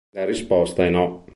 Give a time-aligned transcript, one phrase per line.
[0.15, 1.25] La risposta è "no".